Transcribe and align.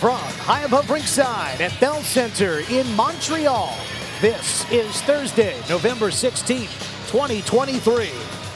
From 0.00 0.16
high 0.16 0.62
above 0.62 0.88
ringside 0.88 1.60
at 1.60 1.78
Bell 1.78 2.00
Centre 2.00 2.60
in 2.70 2.90
Montreal, 2.96 3.76
this 4.22 4.64
is 4.72 4.88
Thursday, 5.02 5.60
November 5.68 6.08
16th, 6.08 6.72
2023. 7.12 8.08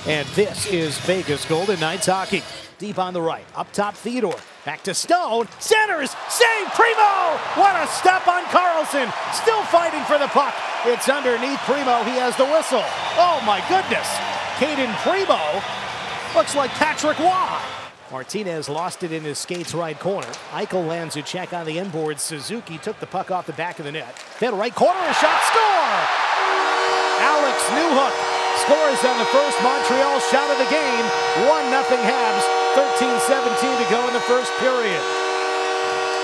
And 0.06 0.26
this 0.28 0.64
is 0.72 0.96
Vegas 1.00 1.44
Golden 1.44 1.78
Knights 1.80 2.06
hockey. 2.06 2.42
Deep 2.78 2.98
on 2.98 3.12
the 3.12 3.20
right, 3.20 3.44
up 3.54 3.70
top 3.74 3.92
Theodore. 3.94 4.40
Back 4.64 4.84
to 4.84 4.94
Stone, 4.94 5.46
centers, 5.58 6.16
save 6.30 6.66
Primeau! 6.72 7.36
What 7.60 7.76
a 7.76 7.86
step 7.88 8.26
on 8.26 8.44
Karlsson, 8.44 9.12
Still 9.34 9.62
fighting 9.64 10.02
for 10.04 10.16
the 10.16 10.28
puck. 10.28 10.54
It's 10.86 11.10
underneath 11.10 11.58
Primeau, 11.66 12.04
He 12.04 12.16
has 12.24 12.34
the 12.38 12.46
whistle. 12.46 12.84
Oh 13.20 13.42
my 13.44 13.60
goodness! 13.68 14.08
Cayden 14.56 14.94
Primeau 15.04 15.60
looks 16.34 16.54
like 16.56 16.70
Patrick 16.70 17.18
Roy. 17.18 17.73
Martinez 18.14 18.68
lost 18.68 19.02
it 19.02 19.10
in 19.10 19.26
his 19.26 19.42
skates 19.42 19.74
right 19.74 19.98
corner. 19.98 20.30
Eichel 20.54 20.86
lands 20.86 21.18
a 21.18 21.22
check 21.26 21.50
on 21.50 21.66
the 21.66 21.82
inboard. 21.82 22.22
Suzuki 22.22 22.78
took 22.78 22.94
the 23.02 23.10
puck 23.10 23.34
off 23.34 23.42
the 23.42 23.58
back 23.58 23.82
of 23.82 23.86
the 23.86 23.90
net. 23.90 24.14
Then 24.38 24.54
right 24.54 24.70
corner, 24.70 25.02
a 25.02 25.14
shot, 25.18 25.42
score! 25.50 25.98
Alex 27.26 27.58
Newhook 27.74 28.14
scores 28.62 29.02
on 29.02 29.18
the 29.18 29.26
first 29.34 29.58
Montreal 29.66 30.22
shot 30.30 30.46
of 30.46 30.62
the 30.62 30.70
game. 30.70 31.04
1 31.42 31.74
0 31.74 31.82
Habs, 32.06 32.46
13-17 33.02 33.82
to 33.82 33.90
go 33.90 33.98
in 34.06 34.14
the 34.14 34.22
first 34.30 34.54
period. 34.62 35.02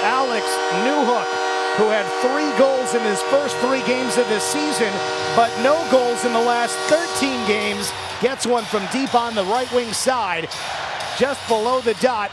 Alex 0.06 0.46
Newhook, 0.86 1.26
who 1.74 1.90
had 1.90 2.06
three 2.22 2.54
goals 2.54 2.94
in 2.94 3.02
his 3.02 3.20
first 3.34 3.56
three 3.66 3.82
games 3.82 4.16
of 4.16 4.28
this 4.28 4.44
season, 4.44 4.92
but 5.34 5.50
no 5.66 5.74
goals 5.90 6.24
in 6.24 6.32
the 6.32 6.38
last 6.38 6.78
13 6.86 7.34
games, 7.48 7.90
gets 8.22 8.46
one 8.46 8.62
from 8.62 8.86
deep 8.92 9.16
on 9.16 9.34
the 9.34 9.44
right 9.46 9.70
wing 9.72 9.92
side 9.92 10.48
just 11.20 11.46
below 11.48 11.82
the 11.82 11.92
dot. 12.00 12.32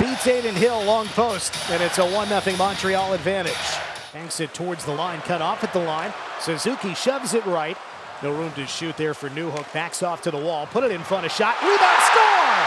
Beats 0.00 0.26
Adin 0.26 0.56
Hill 0.56 0.82
long 0.82 1.06
post, 1.14 1.54
and 1.70 1.80
it's 1.80 1.98
a 1.98 2.04
1 2.04 2.26
0 2.26 2.56
Montreal 2.58 3.14
advantage. 3.14 3.54
Banks 4.12 4.40
it 4.40 4.52
towards 4.52 4.84
the 4.84 4.92
line, 4.92 5.20
cut 5.20 5.40
off 5.40 5.62
at 5.62 5.72
the 5.72 5.78
line. 5.78 6.12
Suzuki 6.40 6.94
shoves 6.94 7.32
it 7.32 7.46
right. 7.46 7.78
No 8.22 8.34
room 8.34 8.50
to 8.54 8.66
shoot 8.66 8.96
there 8.96 9.14
for 9.14 9.30
Newhook. 9.30 9.72
Backs 9.72 10.02
off 10.02 10.20
to 10.22 10.32
the 10.32 10.38
wall, 10.38 10.66
put 10.66 10.82
it 10.82 10.90
in 10.90 11.00
front 11.04 11.24
of 11.24 11.30
shot. 11.30 11.54
Rebound, 11.62 12.02
score! 12.10 12.58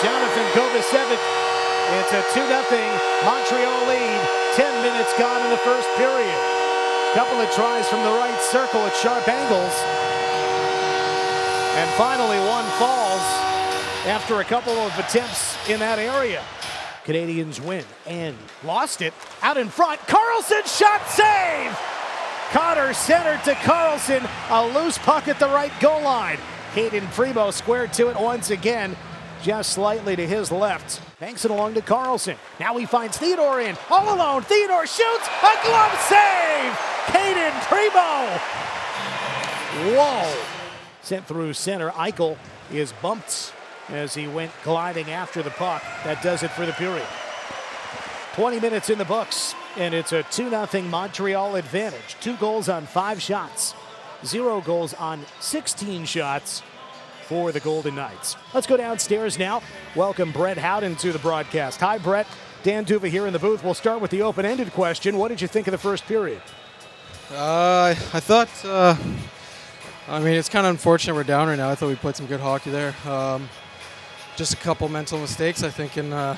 Johnathan 0.00 0.48
Kovacevic. 0.56 1.20
It's 2.00 2.12
a 2.16 2.24
2 2.32 2.40
0 2.40 2.64
Montreal 3.28 3.88
lead. 3.92 4.20
10 4.56 4.82
minutes 4.82 5.12
gone 5.18 5.44
in 5.44 5.50
the 5.50 5.60
first 5.60 5.88
period. 6.00 6.40
Couple 7.12 7.38
of 7.38 7.50
tries 7.52 7.86
from 7.88 8.02
the 8.04 8.16
right 8.16 8.40
circle 8.40 8.80
at 8.80 8.96
sharp 8.96 9.28
angles. 9.28 10.31
And 11.74 11.90
finally, 11.92 12.38
one 12.38 12.64
falls 12.78 13.22
after 14.06 14.40
a 14.40 14.44
couple 14.44 14.74
of 14.74 14.98
attempts 14.98 15.56
in 15.68 15.80
that 15.80 15.98
area. 15.98 16.42
Canadiens 17.04 17.60
win 17.60 17.84
and 18.06 18.36
lost 18.62 19.00
it 19.00 19.14
out 19.42 19.56
in 19.56 19.68
front. 19.68 20.00
Karlsson 20.02 20.66
shot 20.66 21.08
save! 21.08 21.76
Cotter 22.50 22.92
centered 22.92 23.42
to 23.44 23.54
Karlsson. 23.54 24.28
A 24.50 24.78
loose 24.78 24.98
puck 24.98 25.28
at 25.28 25.38
the 25.38 25.46
right 25.46 25.72
goal 25.80 26.02
line. 26.02 26.38
Cayden 26.74 27.06
Primeau 27.08 27.50
squared 27.50 27.92
to 27.94 28.08
it 28.08 28.20
once 28.20 28.50
again, 28.50 28.94
just 29.42 29.72
slightly 29.72 30.14
to 30.14 30.26
his 30.26 30.52
left. 30.52 31.00
Banks 31.18 31.46
it 31.46 31.50
along 31.50 31.74
to 31.74 31.80
Karlsson. 31.80 32.36
Now 32.60 32.76
he 32.76 32.84
finds 32.84 33.16
Theodore 33.16 33.60
in. 33.60 33.76
All 33.90 34.14
alone. 34.14 34.42
Theodore 34.42 34.86
shoots. 34.86 35.28
A 35.42 35.66
glove 35.66 35.98
save! 36.02 36.78
Cayden 37.06 37.52
Primeau! 37.62 38.38
Whoa! 39.96 40.51
Sent 41.02 41.26
through 41.26 41.52
center. 41.54 41.90
Eichel 41.90 42.36
is 42.72 42.92
bumped 43.02 43.52
as 43.88 44.14
he 44.14 44.28
went 44.28 44.52
gliding 44.62 45.10
after 45.10 45.42
the 45.42 45.50
puck. 45.50 45.82
That 46.04 46.22
does 46.22 46.42
it 46.42 46.50
for 46.52 46.64
the 46.64 46.72
period. 46.72 47.06
20 48.34 48.60
minutes 48.60 48.88
in 48.88 48.98
the 48.98 49.04
books, 49.04 49.54
and 49.76 49.92
it's 49.92 50.12
a 50.12 50.22
2 50.24 50.48
0 50.48 50.82
Montreal 50.84 51.56
advantage. 51.56 52.16
Two 52.20 52.36
goals 52.36 52.68
on 52.68 52.86
five 52.86 53.20
shots, 53.20 53.74
zero 54.24 54.60
goals 54.60 54.94
on 54.94 55.24
16 55.40 56.06
shots 56.06 56.62
for 57.26 57.52
the 57.52 57.60
Golden 57.60 57.94
Knights. 57.94 58.36
Let's 58.54 58.66
go 58.66 58.76
downstairs 58.76 59.38
now. 59.38 59.62
Welcome 59.94 60.32
Brett 60.32 60.56
Howden 60.56 60.96
to 60.96 61.12
the 61.12 61.18
broadcast. 61.18 61.80
Hi, 61.80 61.98
Brett. 61.98 62.26
Dan 62.62 62.84
D'Uva 62.84 63.08
here 63.08 63.26
in 63.26 63.32
the 63.32 63.38
booth. 63.38 63.64
We'll 63.64 63.74
start 63.74 64.00
with 64.00 64.12
the 64.12 64.22
open 64.22 64.46
ended 64.46 64.72
question. 64.72 65.18
What 65.18 65.28
did 65.28 65.40
you 65.40 65.48
think 65.48 65.66
of 65.66 65.72
the 65.72 65.78
first 65.78 66.06
period? 66.06 66.40
Uh, 67.30 67.94
I 68.14 68.20
thought. 68.20 68.48
Uh 68.64 68.96
I 70.08 70.18
mean, 70.18 70.34
it's 70.34 70.48
kind 70.48 70.66
of 70.66 70.70
unfortunate 70.70 71.14
we're 71.14 71.22
down 71.22 71.48
right 71.48 71.56
now. 71.56 71.70
I 71.70 71.74
thought 71.74 71.88
we 71.88 71.94
played 71.94 72.16
some 72.16 72.26
good 72.26 72.40
hockey 72.40 72.70
there. 72.70 72.94
Um, 73.06 73.48
just 74.36 74.52
a 74.52 74.56
couple 74.56 74.88
mental 74.88 75.18
mistakes, 75.18 75.62
I 75.62 75.70
think, 75.70 75.96
in 75.96 76.12
uh, 76.12 76.36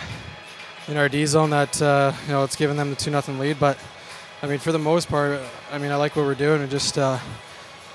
in 0.89 0.97
our 0.97 1.09
D 1.09 1.25
zone 1.25 1.51
that 1.51 1.81
uh, 1.81 2.13
you 2.27 2.33
know 2.33 2.45
it's 2.45 2.57
given 2.57 2.77
them 2.77 2.91
the 2.91 2.97
two 2.97 3.11
nothing 3.11 3.39
lead. 3.39 3.59
But 3.59 3.79
I 4.43 4.47
mean, 4.47 4.59
for 4.59 4.71
the 4.73 4.79
most 4.79 5.09
part, 5.09 5.41
I 5.73 5.79
mean, 5.79 5.91
I 5.91 5.97
like 5.97 6.15
what 6.15 6.27
we're 6.27 6.35
doing, 6.35 6.61
and 6.61 6.71
just 6.71 6.99
uh, 6.99 7.19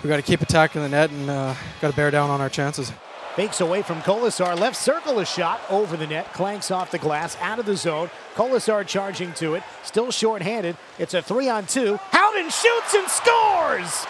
we 0.01 0.09
got 0.09 0.15
to 0.17 0.23
keep 0.23 0.41
attacking 0.41 0.81
the 0.81 0.89
net 0.89 1.11
and 1.11 1.27
got 1.27 1.91
to 1.91 1.95
bear 1.95 2.09
down 2.09 2.29
on 2.29 2.41
our 2.41 2.49
chances. 2.49 2.91
Fakes 3.35 3.61
away 3.61 3.83
from 3.83 4.01
Kolesar. 4.01 4.59
Left 4.59 4.75
circle 4.75 5.19
a 5.19 5.25
shot 5.25 5.61
over 5.69 5.95
the 5.95 6.07
net. 6.07 6.33
Clanks 6.33 6.71
off 6.71 6.91
the 6.91 6.97
glass, 6.97 7.37
out 7.39 7.59
of 7.59 7.65
the 7.65 7.77
zone. 7.77 8.09
Kolesar 8.35 8.85
charging 8.85 9.31
to 9.33 9.53
it. 9.53 9.63
Still 9.83 10.11
short-handed. 10.11 10.75
It's 10.97 11.13
a 11.13 11.21
three 11.21 11.47
on 11.47 11.67
two. 11.67 11.97
Howden 12.11 12.49
shoots 12.49 12.95
and 12.95 13.07
scores! 13.07 14.07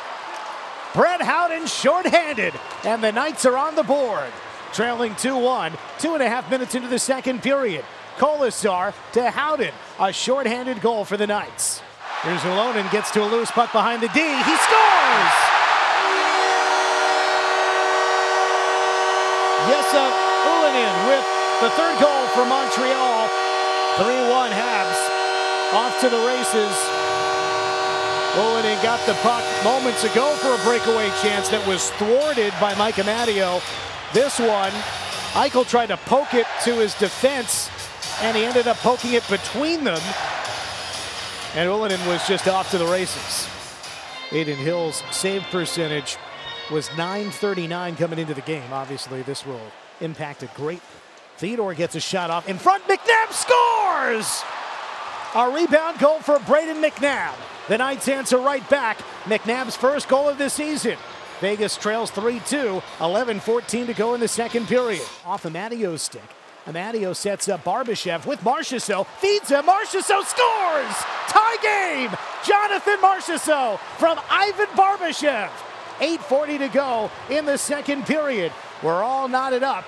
Brett 0.94 1.22
Howden 1.22 1.68
shorthanded, 1.68 2.54
and 2.84 3.04
the 3.04 3.12
Knights 3.12 3.46
are 3.46 3.56
on 3.56 3.76
the 3.76 3.84
board. 3.84 4.32
Trailing 4.74 5.16
2 5.16 5.38
1, 5.38 5.74
two 6.00 6.14
and 6.14 6.24
a 6.24 6.30
half 6.30 6.50
minutes 6.50 6.76
into 6.76 6.88
the 6.88 7.00
second 7.00 7.42
period. 7.44 7.86
Kolesar 8.18 8.94
to 9.14 9.30
Howden, 9.30 9.74
a 10.00 10.12
shorthanded 10.12 10.82
goal 10.82 11.06
for 11.06 11.16
the 11.16 11.28
Knights. 11.28 11.82
Here's 12.24 12.42
Ylönen, 12.42 12.92
gets 12.92 13.12
to 13.12 13.24
a 13.24 13.30
loose 13.30 13.52
puck 13.52 13.72
behind 13.72 14.02
the 14.02 14.10
D. 14.10 14.20
He 14.20 14.56
scores! 14.58 15.36
Jesse 19.70 19.98
Ylönen 19.98 20.96
with 21.08 21.26
the 21.62 21.70
third 21.72 22.00
goal 22.00 22.28
for 22.34 22.46
Montreal. 22.46 23.28
3 23.98 24.06
1 24.30 24.52
Habs 24.52 25.20
off 25.74 26.00
to 26.02 26.10
the 26.10 26.18
races. 26.26 27.19
Ylönen 28.34 28.82
got 28.84 29.04
the 29.08 29.16
puck 29.16 29.44
moments 29.64 30.04
ago 30.04 30.36
for 30.36 30.54
a 30.54 30.64
breakaway 30.64 31.10
chance 31.22 31.50
that 31.50 31.66
was 31.68 31.90
thwarted 31.92 32.54
by 32.62 32.76
Mike 32.76 32.96
Amadio. 32.96 33.60
This 34.14 34.40
one, 34.40 34.72
Eichel 35.34 35.68
tried 35.68 35.88
to 35.88 35.98
poke 35.98 36.36
it 36.36 36.46
to 36.64 36.76
his 36.76 36.94
defense, 36.94 37.72
and 38.22 38.38
he 38.38 38.46
ended 38.46 38.68
up 38.68 38.78
poking 38.78 39.14
it 39.14 39.28
between 39.28 39.84
them. 39.84 40.00
And 41.56 41.68
Ylönen 41.68 42.06
was 42.08 42.26
just 42.28 42.48
off 42.48 42.70
to 42.70 42.78
the 42.78 42.86
races. 42.86 43.50
Adin 44.32 44.58
Hill's 44.58 45.04
save 45.10 45.42
percentage 45.46 46.18
was 46.72 46.88
939 46.98 47.96
coming 47.96 48.20
into 48.20 48.36
the 48.36 48.42
game. 48.42 48.72
Obviously, 48.72 49.24
this 49.24 49.44
will 49.44 49.72
impact 50.02 50.44
it 50.44 50.54
great. 50.54 50.82
Theodore 51.38 51.74
gets 51.74 51.96
a 51.96 52.00
shot 52.00 52.30
off 52.30 52.48
in 52.48 52.60
front. 52.60 52.84
McNabb 52.84 53.32
scores! 53.32 54.44
A 55.34 55.50
rebound 55.50 55.98
goal 55.98 56.20
for 56.20 56.38
Brayden 56.38 56.84
McNabb. 56.84 57.34
The 57.70 57.78
Knights 57.78 58.08
answer 58.08 58.38
right 58.38 58.68
back. 58.68 58.98
McNabb's 59.26 59.76
first 59.76 60.10
goal 60.10 60.28
of 60.28 60.40
the 60.40 60.50
season. 60.50 60.98
Vegas 61.40 61.78
trails 61.78 62.10
3 62.10 62.40
2, 62.48 62.82
11 63.00 63.40
14 63.40 63.86
to 63.86 63.94
go 63.94 64.16
in 64.16 64.20
the 64.20 64.28
second 64.28 64.68
period. 64.68 65.04
Off 65.24 65.44
Amadio's 65.44 66.02
stick. 66.02 66.24
Amadio 66.66 67.16
sets 67.16 67.48
up 67.48 67.64
Barbashev 67.64 68.26
with 68.26 68.40
Marchessault. 68.42 69.06
Feeds 69.20 69.50
him. 69.50 69.66
Marchessault 69.66 70.26
scores! 70.26 70.96
Tie 71.28 71.58
game! 71.62 72.12
Jonathan 72.44 72.98
Marchessault 72.98 73.78
from 74.00 74.20
Ivan 74.32 74.68
Barbashev. 74.76 75.50
8.40 76.00 76.58
to 76.58 76.68
go 76.70 77.12
in 77.30 77.46
the 77.46 77.58
second 77.58 78.08
period. 78.08 78.52
We're 78.82 79.04
all 79.04 79.28
knotted 79.28 79.62
up. 79.62 79.86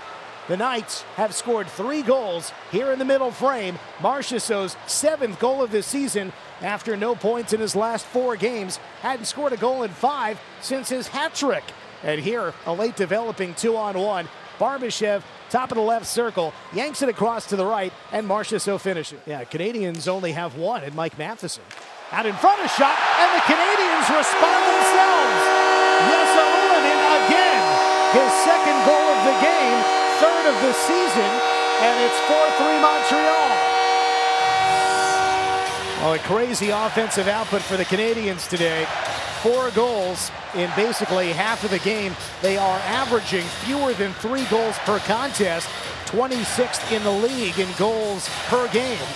The 0.52 0.58
Knights 0.58 1.04
have 1.16 1.34
scored 1.34 1.68
three 1.68 2.02
goals 2.02 2.52
here 2.74 2.92
in 2.92 3.00
the 3.00 3.06
middle 3.06 3.32
frame. 3.32 3.80
Marchessault's 4.00 4.76
seventh 4.86 5.40
goal 5.40 5.64
of 5.64 5.72
the 5.72 5.82
season 5.82 6.34
after 6.60 6.98
no 6.98 7.16
points 7.16 7.54
in 7.54 7.62
his 7.62 7.74
last 7.74 8.06
four 8.06 8.36
games. 8.36 8.76
Hadn't 9.00 9.28
scored 9.28 9.54
a 9.54 9.56
goal 9.56 9.84
in 9.84 9.92
five 9.92 10.42
since 10.60 10.90
his 10.90 11.08
hat 11.08 11.36
trick. 11.36 11.64
And 12.04 12.20
here, 12.20 12.54
a 12.66 12.74
late 12.74 12.98
developing 12.98 13.54
two 13.54 13.78
on 13.78 13.98
one. 13.98 14.28
Barbashev, 14.60 15.24
top 15.50 15.72
of 15.72 15.78
the 15.78 15.84
left 15.84 16.06
circle, 16.06 16.54
yanks 16.74 17.02
it 17.02 17.08
across 17.08 17.46
to 17.46 17.56
the 17.56 17.66
right, 17.66 17.94
and 18.12 18.28
Marchessault 18.28 18.82
finishes. 18.82 19.22
Yeah, 19.26 19.46
Canadiens 19.46 20.10
only 20.10 20.34
have 20.34 20.58
one, 20.58 20.84
and 20.84 20.94
Mike 20.94 21.18
Matheson. 21.18 21.64
Out 22.12 22.26
in 22.26 22.36
front 22.36 22.62
of 22.62 22.70
shot, 22.72 22.98
and 23.20 23.32
the 23.38 23.44
Canadiens 23.48 24.18
respond 24.18 24.64
themselves. 24.68 25.42
Yes, 26.12 26.28
Ylönen 26.36 27.26
again. 27.26 27.64
His 28.20 28.32
second 28.44 28.86
goal 28.86 29.08
of 29.16 29.24
the 29.24 29.40
game, 29.40 30.11
third 30.22 30.46
of 30.46 30.62
the 30.62 30.74
season, 30.74 31.32
and 31.82 31.96
it's 32.06 32.20
4-3 32.30 32.80
Montreal. 32.80 33.82
Oh, 36.04 36.14
a 36.14 36.20
crazy 36.20 36.70
offensive 36.70 37.28
output 37.28 37.64
for 37.64 37.76
the 37.76 37.86
Canadiens 37.86 38.48
today. 38.48 38.86
Four 39.42 39.72
goals 39.72 40.30
in 40.54 40.70
basically 40.76 41.32
half 41.32 41.64
of 41.64 41.72
the 41.72 41.80
game. 41.80 42.16
They 42.44 42.56
are 42.58 42.80
averaging 42.86 43.46
fewer 43.66 43.94
than 43.94 44.14
three 44.14 44.46
goals 44.46 44.78
per 44.80 45.00
contest. 45.00 45.68
26th 46.06 46.92
in 46.92 47.02
the 47.04 47.12
league 47.12 47.58
in 47.58 47.70
goals 47.80 48.30
per 48.46 48.68
game. 48.72 49.08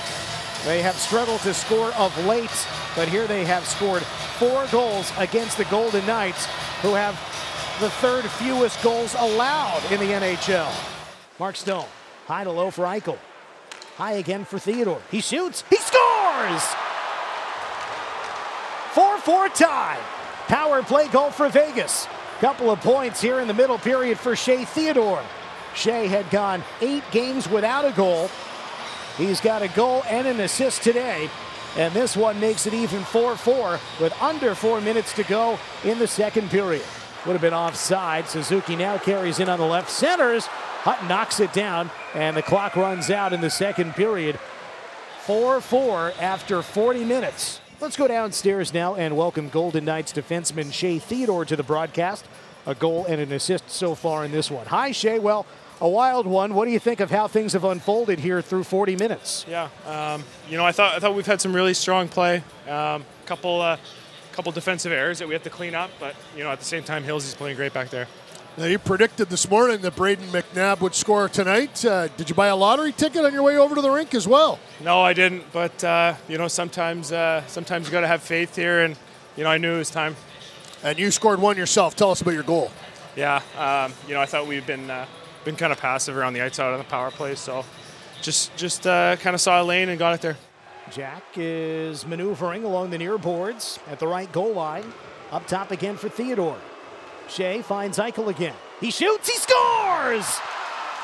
They 0.63 0.81
have 0.81 0.96
struggled 0.96 1.42
to 1.42 1.54
score 1.54 1.92
of 1.94 2.18
late, 2.25 2.68
but 2.96 3.07
here 3.07 3.28
they 3.28 3.46
have 3.46 3.68
scored 3.68 4.02
four 4.40 4.66
goals 4.72 5.12
against 5.19 5.57
the 5.57 5.66
Golden 5.66 6.04
Knights, 6.07 6.48
who 6.81 6.96
have 6.96 7.13
the 7.80 7.92
third 7.92 8.25
fewest 8.25 8.81
goals 8.81 9.13
allowed 9.19 9.84
in 9.92 10.00
the 10.00 10.07
NHL. 10.07 10.94
Mark 11.38 11.58
Stone, 11.58 11.88
high 12.28 12.46
to 12.46 12.52
low 12.52 12.72
for 12.72 12.86
Eichel. 12.86 13.18
High 13.98 14.14
again 14.14 14.46
for 14.46 14.58
Theodore. 14.58 15.02
He 15.12 15.20
shoots, 15.20 15.64
he 15.70 15.76
scores! 15.76 16.64
4 18.94 19.18
4 19.18 19.50
tie. 19.50 20.00
Power 20.48 20.82
play 20.84 21.10
goal 21.10 21.32
for 21.32 21.50
Vegas. 21.50 22.08
Couple 22.40 22.70
of 22.70 22.80
points 22.80 23.22
here 23.22 23.40
in 23.40 23.48
the 23.48 23.54
middle 23.54 23.78
period 23.78 24.18
for 24.18 24.36
Shea 24.36 24.64
Theodore. 24.64 25.22
Shea 25.74 26.08
had 26.08 26.30
gone 26.30 26.64
eight 26.80 27.04
games 27.12 27.50
without 27.50 27.84
a 27.84 27.92
goal. 27.92 28.30
He's 29.18 29.42
got 29.42 29.62
a 29.62 29.68
goal 29.70 30.04
and 30.08 30.28
an 30.28 30.40
assist 30.40 30.84
today. 30.84 31.30
And 31.78 31.94
this 31.94 32.16
one 32.16 32.40
makes 32.40 32.66
it 32.66 32.74
even 32.74 33.04
4 33.04 33.36
4 33.36 33.80
with 34.00 34.22
under 34.22 34.56
four 34.56 34.80
minutes 34.80 35.12
to 35.14 35.24
go 35.24 35.60
in 35.84 36.00
the 36.00 36.08
second 36.08 36.50
period. 36.50 36.86
Would 37.25 37.33
have 37.33 37.42
been 37.42 37.54
offside. 37.54 38.27
Suzuki 38.27 38.75
now 38.75 39.00
carries 39.00 39.39
in 39.39 39.50
on 39.50 39.57
the 39.57 39.66
left 39.66 39.89
centers. 39.89 40.45
Hutt 40.45 41.04
knocks 41.07 41.39
it 41.39 41.51
down, 41.54 41.89
and 42.13 42.38
the 42.38 42.44
clock 42.44 42.75
runs 42.75 43.10
out 43.10 43.33
in 43.33 43.42
the 43.42 43.50
second 43.50 43.94
period. 43.94 44.39
4 45.22 45.60
4 45.60 46.13
after 46.19 46.62
40 46.62 47.04
minutes. 47.04 47.60
Let's 47.81 47.98
go 47.98 48.07
downstairs 48.07 48.75
now 48.75 48.94
and 48.94 49.18
welcome 49.18 49.50
Golden 49.50 49.86
Knights 49.86 50.13
defenseman 50.13 50.72
Shea 50.72 51.00
Theodore 51.00 51.45
to 51.45 51.56
the 51.56 51.63
broadcast. 51.63 52.25
A 52.68 52.75
goal 52.75 53.06
and 53.06 53.19
an 53.19 53.31
assist 53.31 53.71
so 53.71 53.95
far 53.95 54.24
in 54.24 54.31
this 54.31 54.51
one. 54.51 54.68
Hi, 54.68 54.92
Shea. 54.92 55.18
Well, 55.18 55.48
a 55.81 55.89
wild 55.89 56.28
one. 56.28 56.54
What 56.54 56.66
do 56.66 56.71
you 56.71 56.80
think 56.80 57.00
of 57.00 57.10
how 57.10 57.28
things 57.28 57.54
have 57.54 57.63
unfolded 57.63 58.19
here 58.19 58.44
through 58.44 58.66
40 58.66 58.95
minutes? 58.98 59.45
Yeah, 59.50 59.69
um, 59.88 60.24
you 60.48 60.57
know, 60.57 60.66
I 60.66 60.71
thought 60.71 60.94
I 60.94 61.00
thought 61.00 61.16
we've 61.16 61.25
had 61.25 61.42
some 61.42 61.56
really 61.56 61.74
strong 61.74 62.07
play. 62.07 62.44
Um, 62.69 63.04
couple 63.25 63.62
uh, 63.62 63.78
couple 64.36 64.52
defensive 64.52 64.92
errors 64.92 65.20
that 65.20 65.28
we 65.28 65.34
have 65.34 65.44
to 65.44 65.50
clean 65.50 65.74
up, 65.74 65.90
but 66.00 66.16
you 66.36 66.44
know, 66.44 66.52
at 66.52 66.60
the 66.60 66.66
same 66.66 66.84
time, 66.84 67.04
Hills 67.04 67.26
is 67.26 67.34
playing 67.34 67.56
great 67.56 67.74
back 67.74 67.90
there. 67.90 68.08
Now, 68.58 68.66
you 68.66 68.80
predicted 68.80 69.30
this 69.30 69.50
morning 69.50 69.82
that 69.82 69.96
Brayden 69.96 70.28
McNabb 70.28 70.80
would 70.80 70.96
score 70.96 71.28
tonight. 71.28 71.84
Uh, 71.84 72.08
did 72.16 72.30
you 72.30 72.36
buy 72.36 72.48
a 72.48 72.56
lottery 72.56 72.94
ticket 72.94 73.26
on 73.26 73.34
your 73.34 73.44
way 73.44 73.58
over 73.58 73.76
to 73.76 73.82
the 73.82 73.90
rink 73.90 74.14
as 74.14 74.28
well? 74.28 74.60
No, 74.82 75.02
I 75.02 75.12
didn't. 75.12 75.52
But 75.52 75.84
uh, 75.84 76.16
you 76.30 76.38
know, 76.38 76.48
sometimes 76.48 77.12
uh, 77.12 77.46
sometimes 77.48 77.88
you 77.88 77.92
got 77.92 78.02
to 78.02 78.08
have 78.08 78.22
faith 78.22 78.56
here, 78.56 78.82
and 78.82 78.96
you 79.36 79.44
know, 79.44 79.50
I 79.50 79.58
knew 79.58 79.76
it 79.76 79.80
was 79.80 79.90
time. 79.90 80.16
And 80.84 80.98
you 80.98 81.12
scored 81.12 81.40
one 81.40 81.58
yourself. 81.58 81.96
Tell 81.96 82.12
us 82.12 82.22
about 82.22 82.34
your 82.34 82.44
goal. 82.44 82.72
Yeah, 83.16 83.42
um, 83.58 83.94
you 84.08 84.14
know, 84.14 84.22
I 84.22 84.26
thought 84.26 84.48
we've 84.48 84.68
been 84.68 84.90
uh, 84.90 85.06
been 85.44 85.56
kind 85.56 85.74
of 85.74 85.80
passive 85.80 86.16
around 86.16 86.34
the 86.34 86.42
outside 86.42 86.72
on 86.72 86.78
the 86.78 86.86
power 86.86 87.12
play, 87.12 87.36
so 87.36 87.66
just 88.22 88.56
just 88.56 88.88
uh, 88.88 89.18
kind 89.18 89.34
of 89.34 89.42
saw 89.42 89.62
a 89.62 89.64
lane 89.64 89.90
and 89.90 90.00
got 90.00 90.14
it 90.14 90.22
there. 90.22 90.38
Jack 90.92 91.24
is 91.36 92.06
maneuvering 92.06 92.64
along 92.64 92.92
the 92.92 92.98
near 92.98 93.18
boards 93.18 93.80
at 93.90 94.00
the 94.00 94.08
right 94.08 94.32
goal 94.32 94.54
line. 94.54 94.86
Up 95.32 95.48
top 95.48 95.72
again 95.72 95.98
for 95.98 96.10
Theodore. 96.10 96.60
Shea 97.28 97.62
finds 97.62 97.98
Eichel 97.98 98.28
again. 98.28 98.54
He 98.80 98.92
shoots, 98.92 99.30
he 99.30 99.38
scores! 99.38 100.40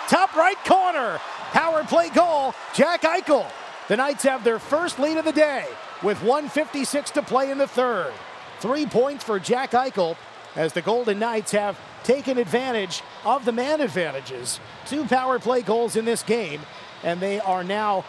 Top 0.07 0.36
right 0.36 0.57
corner. 0.66 1.19
Power 1.51 1.83
play 1.83 2.10
goal, 2.10 2.54
Jack 2.75 3.01
Eichel. 3.01 3.45
The 3.88 3.98
Knights 3.98 4.24
have 4.24 4.44
their 4.44 4.60
first 4.60 5.00
lead 5.00 5.18
of 5.18 5.25
the 5.25 5.31
day 5.31 5.66
with 6.04 6.22
156 6.22 7.12
to 7.12 7.22
play 7.22 7.50
in 7.50 7.57
the 7.57 7.68
third. 7.68 8.13
Three 8.60 8.86
points 8.86 9.24
for 9.24 9.39
Jack 9.39 9.72
Eichel 9.72 10.16
as 10.56 10.74
the 10.74 10.81
Golden 10.81 11.18
Knights 11.18 11.51
have 11.51 11.80
taken 12.04 12.38
advantage 12.38 13.01
of 13.25 13.45
the 13.45 13.51
man 13.51 13.81
advantages. 13.81 14.60
Two 14.86 15.06
power 15.06 15.39
play 15.39 15.62
goals 15.62 15.95
in 15.95 16.06
this 16.06 16.24
game, 16.24 16.62
and 17.04 17.19
they 17.19 17.39
are 17.39 17.63
now, 17.63 18.06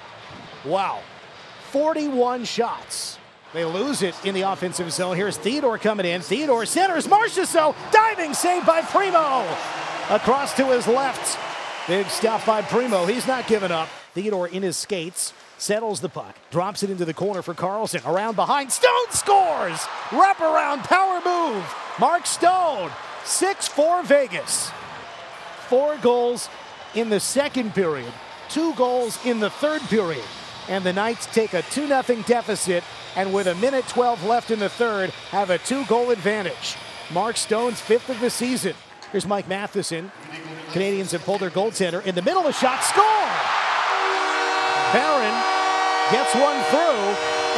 wow, 0.65 1.01
41 1.73 2.45
shots. 2.45 3.19
They 3.55 3.65
lose 3.65 4.03
it 4.03 4.15
in 4.25 4.35
the 4.35 4.43
offensive 4.43 4.93
zone. 4.93 5.17
Here's 5.17 5.37
Theodore 5.39 5.79
coming 5.79 6.07
in. 6.07 6.21
Theodore 6.21 6.67
centers. 6.67 7.07
Marchessault 7.07 7.75
diving 7.91 8.35
save 8.35 8.67
by 8.67 8.83
Primeau. 8.83 9.47
Across 10.11 10.55
to 10.57 10.67
his 10.67 10.87
left. 10.87 11.39
Big 11.89 12.07
stop 12.09 12.45
by 12.45 12.63
Primeau. 12.63 13.07
He's 13.07 13.27
not 13.27 13.47
giving 13.47 13.71
up. 13.71 13.89
Theodore 14.15 14.49
in 14.49 14.63
his 14.63 14.77
skates 14.77 15.33
settles 15.57 16.01
the 16.01 16.09
puck, 16.09 16.37
drops 16.51 16.83
it 16.83 16.91
into 16.91 17.05
the 17.05 17.15
corner 17.15 17.41
for 17.41 17.55
Karlsson. 17.55 18.05
Around 18.07 18.37
behind, 18.37 18.71
Stone 18.71 19.11
scores! 19.11 19.87
Wrap 20.13 20.41
around 20.41 20.81
power 20.81 21.21
move. 21.25 21.65
Mark 21.99 22.27
Stone, 22.27 22.91
6 23.25 23.69
4 23.69 24.03
Vegas. 24.03 24.71
Four 25.69 25.97
goals 25.99 26.49
in 26.95 27.09
the 27.09 27.21
second 27.21 27.75
period, 27.75 28.13
two 28.49 28.75
goals 28.75 29.25
in 29.25 29.41
the 29.41 29.51
third 29.51 29.81
period. 29.83 30.25
And 30.69 30.85
the 30.85 30.93
Knights 30.93 31.27
take 31.27 31.55
a 31.55 31.63
2 31.63 31.89
0 31.89 32.03
deficit, 32.27 32.85
and 33.17 33.33
with 33.33 33.47
a 33.47 33.55
minute 33.57 33.87
12 33.89 34.25
left 34.25 34.51
in 34.51 34.59
the 34.59 34.69
third, 34.69 35.11
have 35.31 35.51
a 35.51 35.59
two 35.59 35.85
goal 35.87 36.11
advantage. 36.11 36.77
Mark 37.13 37.37
Stone's 37.37 37.81
fifth 37.81 38.09
of 38.09 38.21
the 38.21 38.31
season. 38.31 38.75
Here's 39.11 39.27
Mike 39.27 39.49
Matheson. 39.49 40.11
Canadiens 40.73 41.13
have 41.13 41.23
pulled 41.25 41.41
their 41.41 41.51
goaltender 41.51 42.05
in 42.07 42.15
the 42.15 42.23
middle 42.23 42.41
of 42.41 42.47
the 42.47 42.53
shot, 42.53 42.83
score! 42.83 43.29
Barron 44.97 45.37
gets 46.09 46.33
one 46.33 46.57
through, 46.73 47.05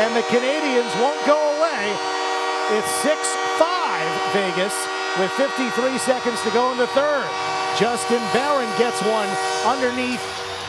and 0.02 0.10
the 0.16 0.26
Canadiens 0.30 0.90
won't 0.98 1.20
go 1.26 1.38
away. 1.38 1.94
It's 2.74 2.90
6 3.06 3.14
5 3.58 4.32
Vegas 4.34 4.74
with 5.18 5.30
53 5.38 5.98
seconds 5.98 6.42
to 6.42 6.50
go 6.50 6.72
in 6.72 6.78
the 6.78 6.88
third. 6.88 7.28
Justin 7.78 8.22
Barron 8.32 8.70
gets 8.78 9.02
one 9.02 9.28
underneath 9.66 10.22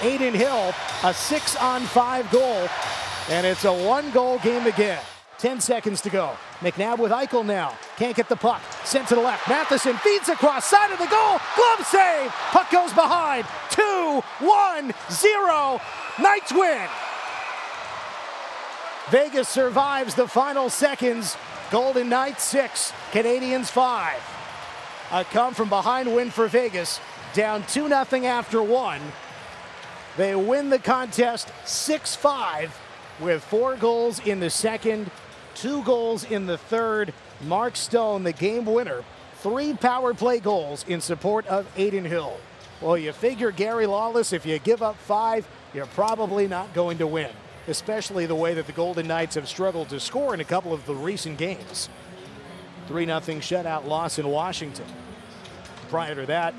Adin 0.04 0.34
Hill, 0.34 0.74
a 1.04 1.14
6 1.14 1.56
on 1.58 1.82
5 1.82 2.32
goal, 2.32 2.68
and 3.30 3.46
it's 3.46 3.66
a 3.66 3.74
one 3.74 4.12
goal 4.12 4.40
game 4.40 4.68
again. 4.68 5.02
10 5.38 5.60
seconds 5.60 6.02
to 6.02 6.10
go. 6.10 6.32
McNabb 6.60 6.98
with 6.98 7.12
Eichel 7.12 7.46
now. 7.46 7.78
Can't 7.98 8.16
get 8.16 8.30
the 8.30 8.36
puck. 8.36 8.62
Sent 8.84 9.08
to 9.10 9.16
the 9.16 9.22
left. 9.22 9.48
Matheson 9.50 9.98
feeds 9.98 10.30
across 10.30 10.66
side 10.66 10.92
of 10.92 10.98
the 10.98 11.08
goal. 11.08 11.40
Glove 11.56 11.86
save. 11.86 12.32
Puck 12.52 12.72
goes 12.72 12.94
behind. 12.94 13.46
2 13.72 14.22
1 14.40 14.94
0. 15.10 15.82
Knights 16.20 16.54
win. 16.54 16.88
Vegas 19.10 19.50
survives 19.50 20.16
the 20.16 20.28
final 20.28 20.70
seconds. 20.70 21.38
Golden 21.72 22.10
Knights 22.10 22.44
6, 22.46 22.94
Canadiens 23.12 23.68
5. 23.68 24.14
A 25.12 25.24
come 25.26 25.54
from 25.54 25.70
behind 25.70 26.14
win 26.14 26.32
for 26.32 26.48
Vegas, 26.48 27.00
down 27.34 27.64
2 27.68 27.88
0 27.90 28.26
after 28.26 28.62
one. 28.62 29.02
They 30.18 30.36
win 30.36 30.70
the 30.70 30.80
contest 30.80 31.52
6 31.66 32.16
5 32.16 32.82
with 33.20 33.44
four 33.44 33.76
goals 33.76 34.20
in 34.26 34.40
the 34.40 34.50
second, 34.50 35.12
two 35.56 35.84
goals 35.84 36.24
in 36.24 36.46
the 36.46 36.58
third. 36.58 37.14
Mark 37.42 37.76
Stone, 37.76 38.24
the 38.24 38.32
game 38.32 38.66
winner, 38.66 39.04
three 39.40 39.74
power 39.74 40.14
play 40.14 40.40
goals 40.40 40.86
in 40.88 41.02
support 41.02 41.46
of 41.48 41.68
Adin 41.78 42.06
Hill. 42.06 42.38
Well, 42.82 42.98
you 42.98 43.12
figure 43.12 43.52
Gary 43.52 43.86
Lawless, 43.86 44.32
if 44.32 44.46
you 44.46 44.58
give 44.60 44.82
up 44.82 44.96
five, 44.98 45.48
you're 45.74 45.86
probably 45.88 46.48
not 46.48 46.74
going 46.74 46.98
to 47.00 47.08
win, 47.08 47.32
especially 47.68 48.26
the 48.26 48.36
way 48.36 48.54
that 48.54 48.68
the 48.68 48.74
Golden 48.74 49.08
Knights 49.08 49.36
have 49.36 49.50
struggled 49.50 49.90
to 49.90 50.00
score 50.00 50.34
in 50.34 50.40
a 50.40 50.46
couple 50.46 50.74
of 50.74 50.86
the 50.86 50.96
recent 50.96 51.38
games. 51.38 51.90
3 52.88 53.06
0 53.06 53.20
shutout 53.20 53.86
loss 53.86 54.18
in 54.18 54.28
Washington. 54.28 54.86
Prior 55.90 56.16
to 56.16 56.26
that, 56.26 56.54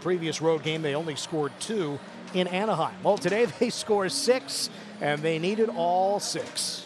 previous 0.00 0.40
road 0.40 0.62
game, 0.62 0.82
they 0.82 0.94
only 0.94 1.16
scored 1.16 1.52
two 1.60 1.98
in 2.34 2.46
Anaheim. 2.48 2.94
Well, 3.02 3.18
today 3.18 3.46
they 3.46 3.70
score 3.84 4.08
six, 4.08 4.68
and 5.00 5.22
they 5.22 5.38
needed 5.38 5.70
all 5.70 6.20
six. 6.20 6.83